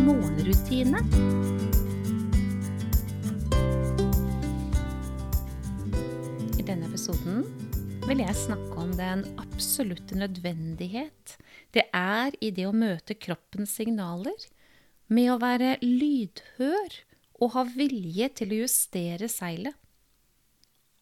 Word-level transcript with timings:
morgenrutine. 0.00 1.02
I 6.58 6.64
denne 6.64 6.88
episoden 6.88 7.44
vil 8.06 8.22
jeg 8.24 8.36
snakke 8.36 8.82
om 8.82 8.92
den 8.98 9.24
absolutte 9.40 10.18
nødvendighet 10.18 11.36
det 11.72 11.86
er 11.96 12.34
i 12.44 12.50
det 12.52 12.66
å 12.68 12.74
møte 12.76 13.16
kroppens 13.16 13.72
signaler, 13.78 14.36
med 15.12 15.30
å 15.32 15.38
være 15.40 15.76
lydhør 15.84 16.98
og 17.42 17.54
ha 17.56 17.64
vilje 17.68 18.28
til 18.38 18.52
å 18.52 18.60
justere 18.62 19.28
seilet. 19.28 19.74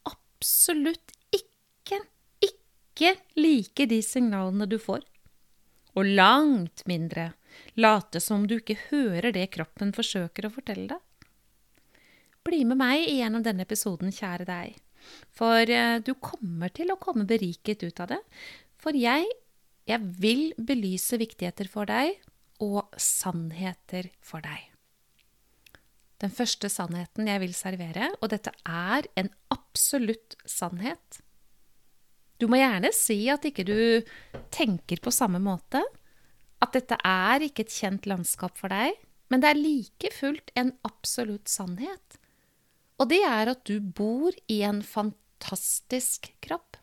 Absolutt 0.08 1.12
ikke, 1.34 2.00
ikke 2.42 3.14
like 3.38 3.86
de 3.90 4.00
signalene 4.02 4.66
du 4.70 4.78
får. 4.82 5.04
Og 5.98 6.06
langt 6.06 6.84
mindre 6.90 7.32
late 7.80 8.20
som 8.22 8.46
du 8.48 8.58
ikke 8.58 8.78
hører 8.88 9.32
det 9.36 9.50
kroppen 9.56 9.92
forsøker 9.96 10.46
å 10.46 10.54
fortelle 10.54 10.88
deg. 10.94 11.28
Bli 12.46 12.62
med 12.64 12.80
meg 12.80 13.04
gjennom 13.10 13.44
denne 13.44 13.66
episoden, 13.66 14.12
kjære 14.14 14.46
deg. 14.48 14.78
For 15.36 15.68
eh, 15.68 15.98
du 16.04 16.14
kommer 16.20 16.72
til 16.72 16.92
å 16.92 16.98
komme 17.00 17.28
beriket 17.28 17.84
ut 17.84 18.00
av 18.00 18.12
det. 18.14 18.20
For 18.80 18.96
jeg, 18.96 19.28
jeg 19.88 20.12
vil 20.22 20.50
belyse 20.56 21.20
viktigheter 21.20 21.68
for 21.70 21.88
deg 21.90 22.16
og 22.64 22.92
sannheter 23.00 24.10
for 24.24 24.44
deg. 24.44 24.70
Den 26.20 26.32
første 26.32 26.68
sannheten 26.68 27.28
jeg 27.30 27.40
vil 27.40 27.56
servere, 27.56 28.10
og 28.20 28.28
dette 28.32 28.52
er 28.68 29.08
en 29.20 29.30
absolutt 29.52 30.36
sannhet 30.44 31.20
Du 32.40 32.46
må 32.48 32.56
gjerne 32.56 32.88
si 32.96 33.22
at 33.32 33.44
ikke 33.44 33.64
du 33.68 33.80
tenker 34.52 35.00
på 35.04 35.12
samme 35.12 35.40
måte, 35.44 35.82
at 36.60 36.76
dette 36.76 36.96
er 37.06 37.46
ikke 37.46 37.64
et 37.64 37.72
kjent 37.72 38.08
landskap 38.08 38.58
for 38.60 38.72
deg, 38.72 38.96
men 39.30 39.42
det 39.42 39.52
er 39.52 39.60
like 39.60 40.10
fullt 40.12 40.50
en 40.58 40.74
absolutt 40.86 41.48
sannhet. 41.48 42.18
Og 43.00 43.08
det 43.12 43.22
er 43.24 43.52
at 43.54 43.64
du 43.64 43.78
bor 43.80 44.34
i 44.50 44.60
en 44.66 44.82
fantastisk 44.84 46.32
kropp. 46.44 46.76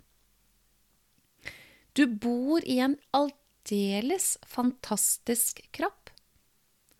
Du 1.97 2.05
bor 2.07 2.65
i 2.65 2.79
en 2.81 2.95
aldeles 3.17 4.35
fantastisk 4.45 5.61
kropp. 5.75 6.11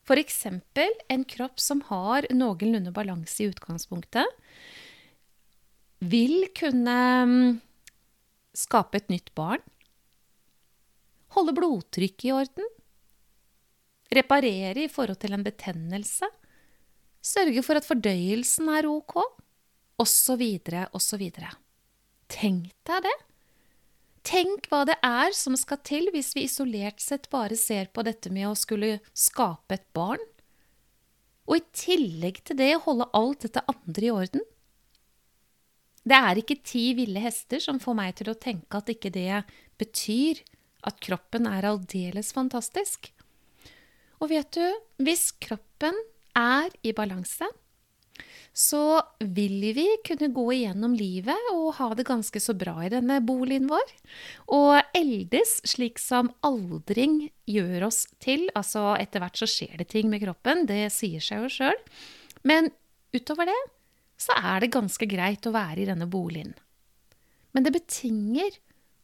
For 0.07 0.19
eksempel 0.19 0.93
en 1.11 1.25
kropp 1.27 1.59
som 1.59 1.81
har 1.89 2.27
noenlunde 2.33 2.93
balanse 2.95 3.43
i 3.43 3.49
utgangspunktet, 3.51 4.27
vil 5.97 6.45
kunne 6.57 6.97
mm, 7.25 7.55
skape 8.57 9.01
et 9.01 9.09
nytt 9.11 9.33
barn, 9.37 9.63
holde 11.35 11.53
blodtrykket 11.57 12.29
i 12.29 12.33
orden, 12.35 12.67
reparere 14.13 14.85
i 14.85 14.91
forhold 14.91 15.19
til 15.21 15.35
en 15.35 15.45
betennelse, 15.45 16.29
sørge 17.23 17.63
for 17.65 17.79
at 17.79 17.87
fordøyelsen 17.87 18.69
er 18.71 18.87
ok, 18.87 19.17
osv., 19.99 20.43
osv. 20.95 21.25
Tenk 22.31 22.71
deg 22.87 23.07
det! 23.07 23.17
Tenk 24.27 24.65
hva 24.67 24.81
det 24.87 24.97
er 25.05 25.31
som 25.35 25.55
skal 25.55 25.79
til 25.87 26.09
hvis 26.11 26.33
vi 26.35 26.43
isolert 26.49 26.99
sett 26.99 27.29
bare 27.31 27.55
ser 27.55 27.87
på 27.95 28.03
dette 28.03 28.31
med 28.33 28.49
å 28.49 28.57
skulle 28.59 28.97
skape 29.15 29.77
et 29.77 29.87
barn, 29.95 30.23
og 31.47 31.61
i 31.61 31.63
tillegg 31.71 32.41
til 32.43 32.59
det 32.59 32.73
holde 32.83 33.07
alt 33.15 33.45
dette 33.45 33.63
andre 33.71 34.03
i 34.03 34.11
orden. 34.11 34.43
Det 36.07 36.17
er 36.17 36.39
ikke 36.39 36.59
ti 36.63 36.89
ville 36.95 37.23
hester 37.23 37.63
som 37.63 37.79
får 37.83 37.95
meg 37.95 38.17
til 38.19 38.31
å 38.31 38.39
tenke 38.39 38.79
at 38.79 38.91
ikke 38.91 39.11
det 39.15 39.43
betyr 39.79 40.43
at 40.85 40.99
kroppen 41.03 41.47
er 41.49 41.67
aldeles 41.69 42.33
fantastisk. 42.35 43.11
Og 44.21 44.31
vet 44.31 44.49
du, 44.53 44.65
hvis 45.03 45.31
kroppen 45.41 45.97
er 46.37 46.73
i 46.85 46.93
balanse, 46.97 47.47
så 48.57 48.99
vil 49.21 49.61
vi 49.77 49.85
kunne 50.05 50.31
gå 50.33 50.45
igjennom 50.55 50.95
livet 50.97 51.49
og 51.51 51.75
ha 51.77 51.91
det 51.93 52.07
ganske 52.07 52.41
så 52.41 52.55
bra 52.57 52.73
i 52.81 52.89
denne 52.89 53.19
boligen 53.21 53.67
vår. 53.69 53.91
Og 54.57 54.97
eldes 54.97 55.59
slik 55.69 56.01
som 56.01 56.31
aldring 56.47 57.27
gjør 57.45 57.85
oss 57.91 58.07
til. 58.23 58.47
Altså 58.57 58.95
etter 58.97 59.21
hvert 59.21 59.37
så 59.37 59.49
skjer 59.51 59.77
det 59.77 59.91
ting 59.93 60.09
med 60.09 60.23
kroppen, 60.25 60.65
det 60.65 60.87
sier 60.95 61.21
seg 61.21 61.45
jo 61.45 61.53
sjøl. 61.53 61.77
Men 62.49 62.71
utover 63.13 63.51
det 63.51 63.59
så 64.17 64.33
er 64.41 64.65
det 64.65 64.73
ganske 64.73 65.05
greit 65.05 65.45
å 65.45 65.53
være 65.53 65.83
i 65.83 65.89
denne 65.91 66.09
boligen. 66.09 66.55
Men 67.53 67.65
det 67.65 67.75
betinger 67.77 68.57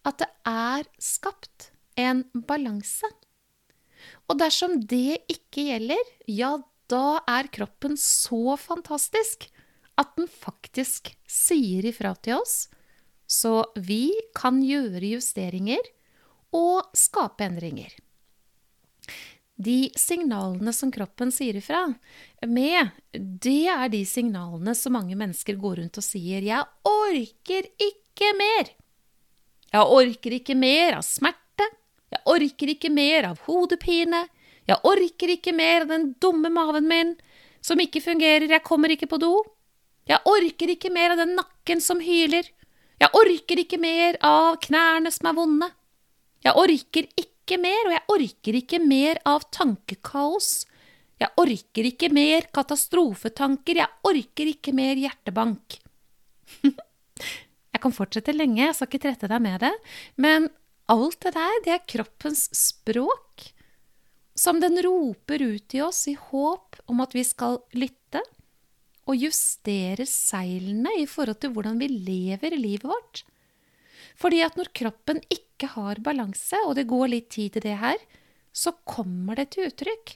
at 0.07 0.19
det 0.21 0.29
er 0.49 0.87
skapt 1.01 1.71
en 1.99 2.23
balanse. 2.47 3.07
Og 4.27 4.37
dersom 4.39 4.79
det 4.89 5.23
ikke 5.31 5.69
gjelder, 5.69 6.13
ja, 6.27 6.57
da 6.91 7.21
er 7.29 7.49
kroppen 7.53 7.95
så 7.99 8.57
fantastisk 8.59 9.47
at 9.99 10.15
den 10.17 10.27
faktisk 10.27 11.13
sier 11.29 11.85
ifra 11.87 12.13
til 12.19 12.41
oss, 12.41 12.67
så 13.29 13.63
vi 13.79 14.11
kan 14.35 14.59
gjøre 14.65 15.15
justeringer 15.15 15.81
og 16.53 16.89
skape 16.97 17.45
endringer. 17.45 17.93
De 19.63 19.93
signalene 19.97 20.73
som 20.73 20.91
kroppen 20.91 21.31
sier 21.31 21.59
ifra 21.59 21.85
med, 22.49 22.89
det 23.13 23.69
er 23.69 23.85
de 23.93 24.01
signalene 24.09 24.73
som 24.75 24.97
mange 24.97 25.15
mennesker 25.17 25.59
går 25.61 25.79
rundt 25.79 25.99
og 26.01 26.05
sier 26.05 26.41
'jeg 26.41 26.65
orker 26.83 27.69
ikke 27.77 28.33
mer'. 28.33 28.73
Jeg 29.73 29.89
orker 29.97 30.35
ikke 30.37 30.55
mer 30.57 30.99
av 30.99 31.05
smerte, 31.05 31.67
jeg 32.13 32.21
orker 32.29 32.71
ikke 32.75 32.91
mer 32.93 33.29
av 33.31 33.39
hodepine, 33.47 34.27
jeg 34.69 34.77
orker 34.85 35.33
ikke 35.33 35.53
mer 35.55 35.83
av 35.83 35.93
den 35.95 36.11
dumme 36.21 36.51
maven 36.53 36.85
min 36.87 37.15
som 37.63 37.79
ikke 37.79 38.03
fungerer, 38.03 38.45
jeg 38.51 38.63
kommer 38.67 38.93
ikke 38.93 39.09
på 39.09 39.19
do. 39.23 39.33
Jeg 40.07 40.19
orker 40.27 40.73
ikke 40.73 40.91
mer 40.93 41.13
av 41.13 41.21
den 41.23 41.33
nakken 41.37 41.81
som 41.81 42.01
hyler. 42.03 42.45
Jeg 42.99 43.09
orker 43.15 43.61
ikke 43.63 43.79
mer 43.79 44.19
av 44.23 44.59
knærne 44.63 45.11
som 45.15 45.29
er 45.31 45.37
vonde. 45.37 45.69
Jeg 46.43 46.59
orker 46.59 47.07
ikke 47.19 47.57
mer, 47.63 47.87
og 47.87 47.95
jeg 47.95 48.03
orker 48.17 48.59
ikke 48.59 48.79
mer 48.83 49.19
av 49.27 49.47
tankekaos. 49.55 50.51
Jeg 51.23 51.31
orker 51.39 51.87
ikke 51.87 52.11
mer 52.11 52.49
katastrofetanker, 52.55 53.79
jeg 53.79 54.11
orker 54.11 54.51
ikke 54.51 54.75
mer 54.75 54.99
hjertebank. 54.99 55.79
kan 57.83 57.95
fortsette 57.95 58.35
lenge, 58.35 58.63
jeg 58.63 58.77
skal 58.77 58.89
ikke 58.89 59.03
trette 59.07 59.29
deg 59.31 59.43
med 59.43 59.63
det, 59.65 59.73
men 60.21 60.47
alt 60.91 61.19
det 61.23 61.33
der, 61.35 61.59
det 61.65 61.73
er 61.75 61.89
kroppens 61.95 62.47
språk, 62.55 63.49
som 64.35 64.59
den 64.63 64.79
roper 64.83 65.43
ut 65.43 65.75
i 65.77 65.83
oss 65.85 66.05
i 66.09 66.15
håp 66.17 66.79
om 66.89 67.03
at 67.03 67.13
vi 67.15 67.23
skal 67.27 67.59
lytte 67.77 68.23
og 69.03 69.19
justere 69.19 70.07
seilene 70.07 70.95
i 71.01 71.05
forhold 71.09 71.41
til 71.43 71.53
hvordan 71.53 71.79
vi 71.81 71.91
lever 71.91 72.55
livet 72.57 72.87
vårt. 72.87 73.23
Fordi 74.19 74.41
at 74.45 74.57
når 74.57 74.71
kroppen 74.75 75.19
ikke 75.31 75.73
har 75.75 76.01
balanse, 76.03 76.57
og 76.67 76.75
det 76.77 76.87
går 76.89 77.11
litt 77.11 77.29
tid 77.33 77.55
til 77.55 77.65
det 77.65 77.77
her, 77.81 77.99
så 78.53 78.75
kommer 78.85 79.39
det 79.39 79.51
til 79.53 79.69
uttrykk. 79.69 80.15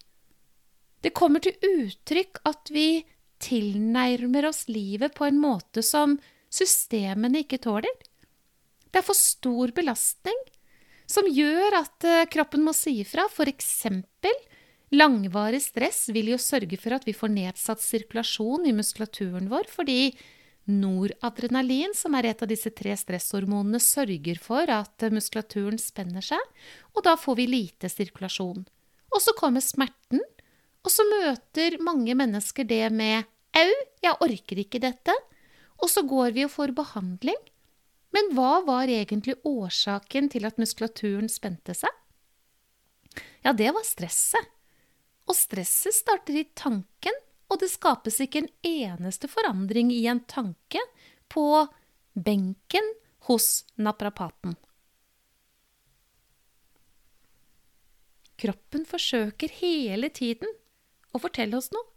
Det 1.04 1.14
kommer 1.18 1.44
til 1.44 1.58
uttrykk 1.62 2.42
at 2.48 2.72
vi 2.74 3.04
tilnærmer 3.44 4.48
oss 4.50 4.66
livet 4.70 5.14
på 5.18 5.28
en 5.28 5.40
måte 5.42 5.84
som 5.86 6.18
systemene 6.58 7.44
ikke 7.44 7.62
tåler. 7.64 7.94
Det 8.92 9.02
er 9.02 9.06
for 9.06 9.18
stor 9.18 9.74
belastning 9.78 10.38
som 11.08 11.28
gjør 11.32 11.80
at 11.80 12.08
eh, 12.08 12.28
kroppen 12.32 12.66
må 12.66 12.74
si 12.76 13.00
ifra. 13.04 13.28
For 13.32 13.50
eksempel 13.50 14.34
langvarig 14.96 15.62
stress 15.64 16.08
vil 16.16 16.34
jo 16.34 16.40
sørge 16.42 16.80
for 16.80 16.96
at 16.98 17.08
vi 17.08 17.16
får 17.16 17.34
nedsatt 17.34 17.84
sirkulasjon 17.84 18.68
i 18.68 18.76
muskulaturen 18.76 19.52
vår, 19.52 19.70
fordi 19.72 20.00
Noradrenalin, 20.68 21.94
som 21.96 22.16
er 22.20 22.28
et 22.28 22.42
av 22.44 22.50
disse 22.52 22.74
tre 22.76 22.92
stresshormonene, 23.00 23.80
sørger 23.80 24.40
for 24.44 24.68
at 24.68 25.06
muskulaturen 25.16 25.80
spenner 25.80 26.26
seg, 26.26 26.42
og 26.92 27.06
da 27.08 27.14
får 27.16 27.38
vi 27.40 27.46
lite 27.48 27.88
sirkulasjon. 27.92 28.66
Og 29.16 29.24
så 29.24 29.32
kommer 29.38 29.64
smerten, 29.64 30.20
og 30.84 30.92
så 30.92 31.06
møter 31.08 31.80
mange 31.84 32.12
mennesker 32.20 32.68
det 32.68 32.92
med 32.92 33.24
'au, 33.56 33.72
jeg 34.04 34.20
orker 34.20 34.60
ikke 34.60 34.84
dette', 34.84 35.16
og 35.78 35.92
så 35.92 36.04
går 36.08 36.34
vi 36.36 36.46
og 36.48 36.54
får 36.54 36.74
behandling. 36.78 37.40
Men 38.16 38.32
hva 38.36 38.62
var 38.66 38.90
egentlig 38.90 39.36
årsaken 39.46 40.30
til 40.34 40.48
at 40.48 40.60
muskulaturen 40.62 41.30
spente 41.30 41.76
seg? 41.78 41.92
Ja, 43.46 43.54
det 43.54 43.70
var 43.76 43.86
stresset. 43.86 44.54
Og 45.28 45.36
stresset 45.36 45.96
starter 45.96 46.40
i 46.40 46.48
tanken, 46.56 47.18
og 47.52 47.60
det 47.62 47.70
skapes 47.72 48.20
ikke 48.24 48.46
en 48.46 48.54
eneste 48.66 49.28
forandring 49.32 49.92
i 49.92 50.06
en 50.08 50.22
tanke 50.28 50.82
på 51.32 51.68
benken 52.16 52.94
hos 53.28 53.66
naprapaten. 53.76 54.56
Kroppen 58.38 58.86
forsøker 58.86 59.52
hele 59.60 60.10
tiden 60.14 60.52
å 61.12 61.22
fortelle 61.22 61.58
oss 61.58 61.72
noe. 61.74 61.88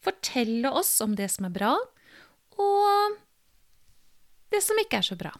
Fortelle 0.00 0.70
oss 0.72 0.94
om 1.04 1.14
det 1.18 1.28
som 1.28 1.46
er 1.46 1.52
bra, 1.52 1.74
og 2.60 3.18
det 4.50 4.60
som 4.64 4.78
ikke 4.82 5.00
er 5.00 5.06
så 5.06 5.16
bra. 5.18 5.32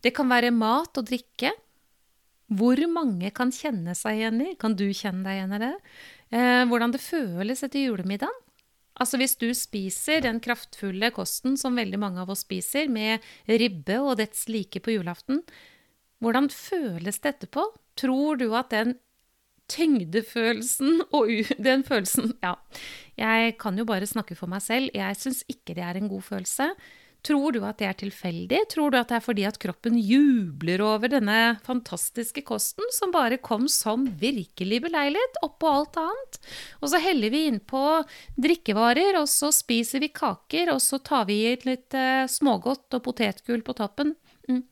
Det 0.00 0.14
kan 0.16 0.30
være 0.30 0.52
mat 0.54 0.96
og 0.96 1.08
drikke. 1.08 1.52
Hvor 2.50 2.80
mange 2.90 3.30
kan 3.34 3.52
kjenne 3.54 3.94
seg 3.94 4.18
igjen 4.18 4.40
i? 4.42 4.52
Kan 4.58 4.74
du 4.78 4.88
kjenne 4.96 5.22
deg 5.26 5.38
igjen 5.38 5.56
i 5.58 5.60
det? 5.62 5.74
Eh, 6.34 6.62
hvordan 6.70 6.94
det 6.94 7.02
føles 7.02 7.62
etter 7.66 7.84
julemiddagen? 7.84 8.46
Altså 9.00 9.20
hvis 9.20 9.36
du 9.40 9.48
spiser 9.56 10.20
den 10.24 10.40
kraftfulle 10.44 11.12
kosten 11.14 11.54
som 11.60 11.78
veldig 11.78 12.00
mange 12.00 12.20
av 12.20 12.32
oss 12.32 12.42
spiser, 12.44 12.90
med 12.92 13.24
ribbe 13.48 14.00
og 14.02 14.18
dets 14.20 14.44
like 14.50 14.82
på 14.82 14.96
julaften, 14.98 15.40
hvordan 16.20 16.50
føles 16.52 17.20
det 17.22 17.36
etterpå? 17.36 17.64
Tror 17.96 18.40
du 18.40 18.50
at 18.58 18.74
den 18.74 18.98
tyngdefølelsen 19.70 21.04
og 21.16 21.30
den 21.68 21.84
følelsen 21.86 22.34
Ja, 22.42 22.56
jeg 23.20 23.58
kan 23.60 23.78
jo 23.78 23.86
bare 23.88 24.08
snakke 24.08 24.36
for 24.38 24.50
meg 24.50 24.64
selv. 24.64 24.90
Jeg 24.96 25.18
syns 25.20 25.44
ikke 25.50 25.76
det 25.76 25.86
er 25.86 26.00
en 26.00 26.10
god 26.10 26.26
følelse. 26.26 26.72
Tror 27.26 27.52
du 27.52 27.60
at 27.68 27.76
det 27.80 27.84
er 27.84 27.96
tilfeldig? 28.00 28.62
Tror 28.72 28.92
du 28.92 28.96
at 28.96 29.10
det 29.10 29.18
er 29.18 29.24
fordi 29.24 29.44
at 29.44 29.58
kroppen 29.60 29.98
jubler 30.00 30.80
over 30.84 31.10
denne 31.12 31.58
fantastiske 31.66 32.40
kosten, 32.48 32.86
som 32.96 33.12
bare 33.12 33.36
kom 33.44 33.66
som 33.68 34.06
virkelig 34.22 34.80
beleilet, 34.86 35.40
oppå 35.44 35.68
alt 35.68 36.00
annet? 36.00 36.40
Og 36.80 36.92
så 36.92 37.02
heller 37.04 37.32
vi 37.32 37.44
innpå 37.50 37.82
drikkevarer, 38.40 39.20
og 39.20 39.28
så 39.28 39.52
spiser 39.52 40.00
vi 40.00 40.12
kaker, 40.16 40.72
og 40.72 40.80
så 40.80 41.02
tar 41.04 41.28
vi 41.28 41.42
i 41.50 41.54
litt 41.68 41.96
eh, 41.98 42.24
smågodt 42.24 42.96
og 42.96 43.04
potetgull 43.04 43.66
på 43.68 43.76
toppen. 43.76 44.14
Mm. 44.48 44.64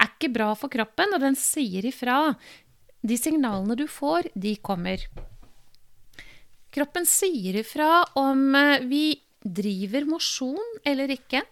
Er 0.00 0.14
ikke 0.14 0.32
bra 0.32 0.48
for 0.56 0.72
kroppen, 0.72 1.12
og 1.12 1.20
den 1.20 1.36
sier 1.36 1.84
ifra. 1.92 2.32
De 3.02 3.18
signalene 3.18 3.76
du 3.78 3.88
får, 3.90 4.30
de 4.34 4.54
kommer. 4.62 5.02
Kroppen 6.72 7.06
sier 7.08 7.58
ifra 7.60 8.04
om 8.16 8.54
eh, 8.54 8.84
vi 8.88 9.04
driver 9.42 10.06
mosjon 10.08 10.78
eller 10.86 11.10
ikke. 11.12 11.42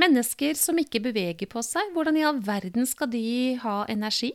Mennesker 0.00 0.54
som 0.58 0.78
ikke 0.78 1.02
beveger 1.02 1.50
på 1.50 1.62
seg, 1.66 1.90
hvordan 1.94 2.18
i 2.18 2.24
all 2.26 2.38
verden 2.42 2.86
skal 2.86 3.10
de 3.10 3.58
ha 3.62 3.82
energi? 3.90 4.32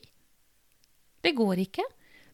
Det 1.24 1.34
går 1.36 1.64
ikke. 1.66 1.88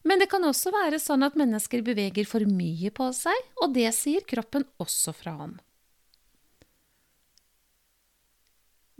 Men 0.05 0.21
det 0.21 0.27
kan 0.29 0.43
også 0.45 0.69
være 0.73 0.99
sånn 1.01 1.25
at 1.25 1.37
mennesker 1.37 1.81
beveger 1.85 2.27
for 2.29 2.45
mye 2.45 2.91
på 2.93 3.07
seg, 3.17 3.37
og 3.61 3.73
det 3.73 3.87
sier 3.97 4.25
kroppen 4.27 4.67
også 4.81 5.15
fra 5.17 5.33
om. 5.47 5.55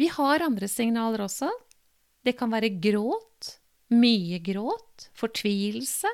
Vi 0.02 0.10
har 0.12 0.44
andre 0.44 0.68
signaler 0.68 1.28
også. 1.28 1.52
Det 2.26 2.34
kan 2.40 2.50
være 2.52 2.74
gråt, 2.82 3.60
mye 3.96 4.40
gråt, 4.44 5.10
fortvilelse. 5.18 6.10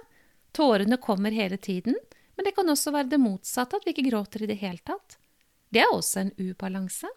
Tårene 0.56 0.98
kommer 1.02 1.34
hele 1.36 1.58
tiden. 1.58 1.98
Men 2.36 2.48
det 2.48 2.56
kan 2.56 2.70
også 2.72 2.94
være 2.96 3.12
det 3.12 3.22
motsatte, 3.22 3.78
at 3.78 3.86
vi 3.86 3.94
ikke 3.96 4.10
gråter 4.10 4.46
i 4.46 4.50
det 4.50 4.60
hele 4.62 4.82
tatt. 4.88 5.18
Det 5.72 5.84
er 5.84 5.92
også 5.94 6.24
en 6.24 6.32
ubalanse. 6.40 7.10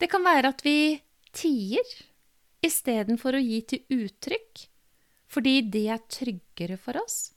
Det 0.00 0.08
kan 0.10 0.24
være 0.24 0.50
at 0.54 0.62
vi 0.64 1.00
tier 1.34 1.94
istedenfor 2.64 3.36
å 3.36 3.42
gi 3.42 3.60
til 3.68 4.04
uttrykk, 4.04 4.66
fordi 5.28 5.54
det 5.74 5.86
er 5.92 6.04
tryggere 6.08 6.78
for 6.80 6.98
oss. 7.00 7.34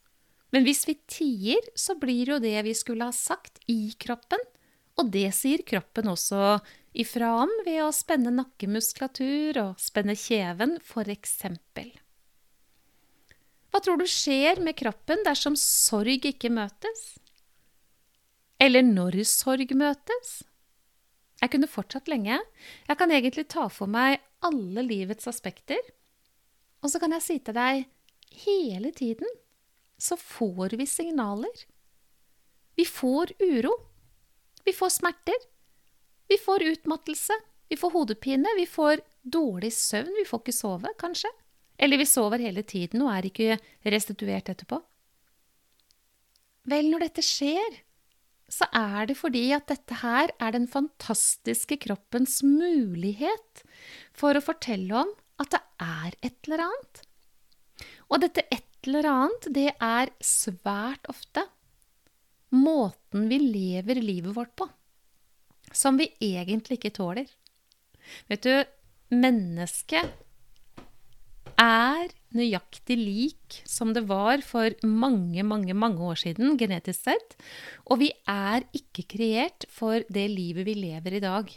Men 0.53 0.63
hvis 0.63 0.85
vi 0.87 0.95
tier, 1.09 1.63
så 1.75 1.97
blir 1.99 2.35
jo 2.35 2.39
det 2.43 2.55
vi 2.63 2.75
skulle 2.77 3.09
ha 3.09 3.15
sagt, 3.15 3.59
i 3.67 3.91
kroppen. 3.99 4.41
Og 4.97 5.11
det 5.13 5.27
sier 5.35 5.65
kroppen 5.67 6.09
også 6.13 6.57
ifra 6.97 7.29
om 7.43 7.51
ved 7.65 7.83
å 7.85 7.93
spenne 7.95 8.33
nakkemuskulatur 8.33 9.59
og 9.61 9.81
spenne 9.81 10.15
kjeven, 10.17 10.77
eksempel. 11.13 11.91
Hva 13.71 13.81
tror 13.83 13.99
du 14.01 14.07
skjer 14.09 14.61
med 14.63 14.77
kroppen 14.79 15.21
dersom 15.27 15.57
sorg 15.59 16.25
ikke 16.25 16.49
møtes? 16.49 17.17
Eller 18.57 18.81
når 18.81 19.19
sorg 19.29 19.73
møtes? 19.77 20.39
Jeg 21.37 21.53
kunne 21.53 21.69
fortsatt 21.69 22.09
lenge. 22.09 22.39
Jeg 22.87 22.97
kan 22.97 23.13
egentlig 23.13 23.45
ta 23.53 23.67
for 23.69 23.85
meg 23.85 24.17
alle 24.41 24.81
livets 24.81 25.29
aspekter. 25.29 25.81
Og 26.81 26.89
så 26.89 27.01
kan 27.01 27.13
jeg 27.13 27.25
si 27.25 27.37
til 27.37 27.57
deg 27.57 27.85
hele 28.45 28.89
tiden 28.95 29.29
så 29.97 30.17
får 30.17 30.77
vi 30.77 30.85
signaler. 30.89 31.65
Vi 32.77 32.85
får 32.85 33.33
uro. 33.41 33.73
Vi 34.65 34.73
får 34.73 34.89
smerter. 34.97 35.37
Vi 36.27 36.37
får 36.41 36.65
utmattelse. 36.73 37.35
Vi 37.69 37.77
får 37.79 37.91
hodepine. 37.95 38.53
Vi 38.57 38.65
får 38.69 39.01
dårlig 39.23 39.73
søvn. 39.73 40.13
Vi 40.19 40.27
får 40.27 40.43
ikke 40.43 40.55
sove, 40.55 40.93
kanskje. 40.99 41.31
Eller 41.77 42.01
vi 42.01 42.07
sover 42.09 42.41
hele 42.41 42.63
tiden 42.65 43.03
og 43.05 43.11
er 43.13 43.27
ikke 43.29 43.57
restituert 43.85 44.49
etterpå. 44.49 44.79
Vel, 46.67 46.89
når 46.91 47.05
dette 47.07 47.23
skjer, 47.23 47.81
så 48.51 48.67
er 48.75 49.09
det 49.09 49.17
fordi 49.19 49.45
at 49.55 49.67
dette 49.69 49.99
her 50.01 50.31
er 50.39 50.55
den 50.55 50.67
fantastiske 50.71 51.77
kroppens 51.83 52.39
mulighet 52.43 53.63
for 54.15 54.35
å 54.35 54.43
fortelle 54.43 55.03
om 55.03 55.11
at 55.41 55.53
det 55.53 55.61
er 55.83 56.15
et 56.25 56.47
eller 56.47 56.65
annet. 56.67 57.03
Og 58.07 58.23
dette 58.23 58.43
et 58.51 58.87
eller 58.87 59.07
annet, 59.11 59.47
det 59.53 59.69
er 59.83 60.11
svært 60.23 61.07
ofte 61.11 61.43
måten 62.55 63.27
vi 63.27 63.39
lever 63.41 63.99
livet 63.99 64.35
vårt 64.35 64.53
på, 64.55 64.67
som 65.77 65.99
vi 65.99 66.09
egentlig 66.23 66.79
ikke 66.79 66.95
tåler. 66.97 67.27
Vet 68.31 68.47
du, 68.47 68.55
mennesket 69.13 70.15
er 71.57 72.09
nøyaktig 72.37 72.97
lik 72.99 73.61
som 73.67 73.93
det 73.95 74.05
var 74.09 74.43
for 74.45 74.73
mange, 74.85 75.43
mange, 75.47 75.73
mange 75.73 76.03
år 76.03 76.19
siden, 76.21 76.57
genetisk 76.59 77.07
sett. 77.07 77.37
Og 77.87 78.03
vi 78.03 78.11
er 78.29 78.67
ikke 78.77 79.07
kreert 79.17 79.67
for 79.71 80.05
det 80.09 80.27
livet 80.33 80.67
vi 80.67 80.77
lever 80.77 81.17
i 81.17 81.23
dag. 81.23 81.55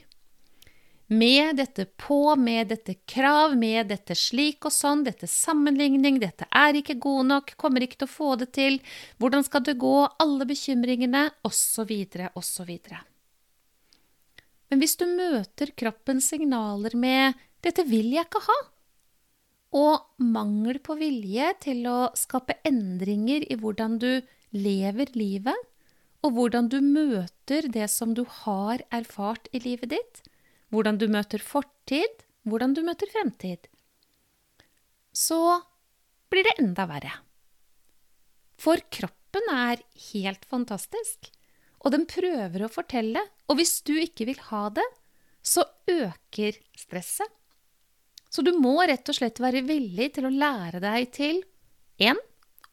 Med 1.10 1.56
dette 1.58 1.88
på, 1.98 2.36
med 2.38 2.68
dette 2.70 2.94
krav, 3.10 3.56
med 3.58 3.88
dette 3.90 4.14
slik 4.14 4.68
og 4.68 4.70
sånn, 4.70 5.02
dette 5.02 5.26
sammenligning, 5.26 6.20
dette 6.22 6.46
er 6.54 6.78
ikke 6.78 7.00
god 7.02 7.26
nok, 7.32 7.54
kommer 7.58 7.82
ikke 7.82 8.04
til 8.04 8.06
å 8.06 8.14
få 8.14 8.36
det 8.38 8.52
til, 8.54 8.78
hvordan 9.18 9.42
skal 9.42 9.66
det 9.66 9.74
gå, 9.82 9.96
alle 10.22 10.46
bekymringene, 10.46 11.26
osv., 11.50 11.90
osv. 12.38 12.76
Men 14.70 14.82
hvis 14.82 14.96
du 14.96 15.06
møter 15.10 15.72
kroppens 15.74 16.30
signaler 16.30 16.94
med 16.94 17.34
'dette 17.60 17.84
vil 17.84 18.12
jeg 18.14 18.26
ikke 18.28 18.44
ha', 18.46 18.60
og 19.76 20.06
mangel 20.18 20.78
på 20.82 20.96
vilje 20.98 21.52
til 21.66 21.84
å 21.86 22.10
skape 22.18 22.56
endringer 22.66 23.44
i 23.46 23.58
hvordan 23.58 23.98
du 24.02 24.22
lever 24.50 25.12
livet, 25.14 25.58
og 26.22 26.34
hvordan 26.36 26.68
du 26.68 26.80
møter 26.84 27.68
det 27.70 27.88
som 27.90 28.14
du 28.14 28.24
har 28.42 28.82
erfart 28.90 29.48
i 29.52 29.62
livet 29.62 29.92
ditt, 29.94 30.22
hvordan 30.70 30.98
du 30.98 31.06
møter 31.08 31.42
fortid, 31.42 32.24
hvordan 32.46 32.74
du 32.74 32.82
møter 32.86 33.10
fremtid, 33.10 33.66
så 35.12 35.60
blir 36.30 36.46
det 36.46 36.58
enda 36.62 36.86
verre. 36.90 37.14
For 38.60 38.82
kroppen 38.92 39.46
er 39.54 39.82
helt 40.12 40.44
fantastisk, 40.50 41.30
og 41.80 41.94
den 41.94 42.06
prøver 42.08 42.64
å 42.64 42.72
fortelle, 42.72 43.22
og 43.48 43.58
hvis 43.58 43.80
du 43.86 43.94
ikke 44.00 44.26
vil 44.28 44.40
ha 44.50 44.66
det, 44.76 44.86
så 45.40 45.64
øker 45.88 46.58
stresset. 46.76 47.28
Så 48.30 48.44
du 48.46 48.52
må 48.54 48.76
rett 48.86 49.08
og 49.10 49.16
slett 49.16 49.40
være 49.42 49.64
villig 49.66 50.12
til 50.14 50.28
å 50.28 50.34
lære 50.34 50.82
deg 50.84 51.08
til 51.16 51.40
1. 51.98 52.20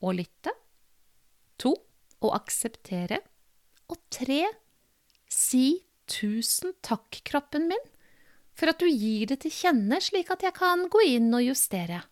å 0.05 0.13
lytte 0.13 0.53
2. 1.63 1.71
å 2.21 2.33
akseptere 2.37 3.23
og 3.89 3.97
3. 4.13 4.43
si 5.31 5.79
tusen 6.07 6.75
takk, 6.85 7.23
kroppen 7.27 7.65
min, 7.71 7.87
for 8.57 8.71
at 8.71 8.79
du 8.81 8.87
gir 8.89 9.27
det 9.29 9.41
til 9.43 9.53
kjenne, 9.53 9.99
slik 10.01 10.29
at 10.33 10.45
jeg 10.45 10.55
kan 10.57 10.85
gå 10.91 11.01
inn 11.07 11.31
og 11.33 11.45
justere. 11.45 12.03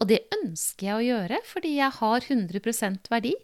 Og 0.00 0.08
det 0.08 0.22
ønsker 0.38 0.86
jeg 0.86 0.96
å 0.96 1.06
gjøre 1.06 1.40
fordi 1.48 1.76
jeg 1.76 1.96
har 1.98 2.24
100% 2.24 3.10
verdi. 3.12 3.34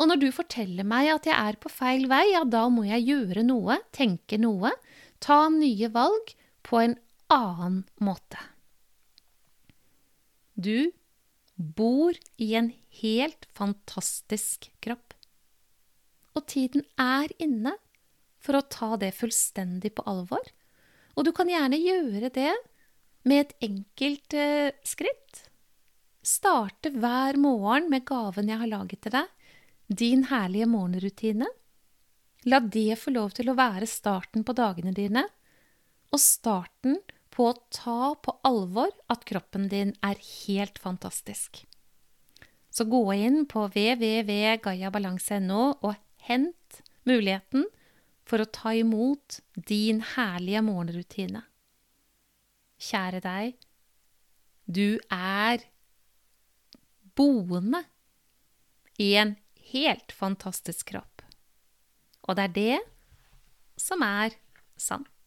Og 0.00 0.08
når 0.08 0.20
du 0.22 0.30
forteller 0.32 0.86
meg 0.88 1.10
at 1.12 1.28
jeg 1.28 1.36
er 1.36 1.58
på 1.60 1.68
feil 1.72 2.06
vei, 2.08 2.24
ja, 2.32 2.40
da 2.48 2.64
må 2.72 2.86
jeg 2.88 3.04
gjøre 3.04 3.44
noe, 3.44 3.76
tenke 3.92 4.38
noe, 4.40 4.72
ta 5.20 5.42
nye 5.52 5.90
valg 5.92 6.32
på 6.64 6.80
en 6.80 6.96
annen 7.30 7.82
måte. 8.00 8.40
Du 10.56 10.88
bor 11.56 12.16
i 12.40 12.54
en 12.56 12.72
helt 13.02 13.44
fantastisk 13.56 14.70
kropp. 14.80 15.12
Og 16.32 16.46
tiden 16.48 16.86
er 17.00 17.28
inne 17.42 17.74
for 18.40 18.56
å 18.56 18.64
ta 18.72 18.94
det 19.00 19.12
fullstendig 19.18 19.92
på 19.98 20.06
alvor. 20.08 20.44
Og 21.16 21.26
du 21.26 21.32
kan 21.36 21.50
gjerne 21.50 21.76
gjøre 21.76 22.30
det 22.32 22.52
med 23.28 23.44
et 23.44 23.54
enkelt 23.68 24.36
eh, 24.36 24.72
skritt. 24.86 25.46
starte 26.24 26.90
hver 26.92 27.36
morgen 27.40 27.88
med 27.92 28.04
gaven 28.04 28.48
jeg 28.48 28.60
har 28.60 28.68
laget 28.68 29.00
til 29.04 29.14
deg, 29.14 29.28
din 29.90 30.24
herlige 30.30 30.66
morgenrutine. 30.70 31.46
La 32.46 32.60
det 32.60 32.98
få 32.98 33.10
lov 33.10 33.30
til 33.36 33.50
å 33.50 33.56
være 33.58 33.86
starten 33.90 34.44
på 34.46 34.52
dagene 34.56 34.92
dine, 34.96 35.24
og 36.10 36.20
starten 36.22 36.96
på 37.30 37.48
å 37.50 37.58
ta 37.74 38.14
på 38.22 38.38
alvor 38.46 38.90
at 39.10 39.24
kroppen 39.28 39.68
din 39.70 39.92
er 40.06 40.16
helt 40.46 40.78
fantastisk. 40.78 41.66
Så 42.70 42.84
gå 42.86 43.12
inn 43.18 43.46
på 43.50 43.66
www.gayabalanse.no 43.74 45.62
og 45.82 45.94
hent 46.28 46.82
muligheten 47.08 47.66
for 48.22 48.38
å 48.42 48.46
ta 48.46 48.74
imot 48.78 49.40
din 49.54 50.02
herlige 50.14 50.62
morgenrutine. 50.62 51.42
Kjære 52.80 53.20
deg, 53.26 53.56
du 54.70 54.98
er 55.10 55.66
boende 57.18 57.82
i 59.02 59.16
en 59.18 59.34
helt 59.72 60.12
fantastisk 60.12 60.90
kropp. 60.92 61.22
Og 62.26 62.36
det 62.36 62.44
er 62.48 62.54
det 62.56 62.78
som 63.80 64.02
er 64.06 64.36
sant. 64.80 65.19